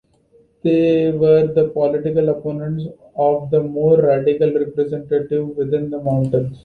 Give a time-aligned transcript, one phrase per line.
[0.63, 6.57] They were the political opponents of the more radical representatives within the Mountain.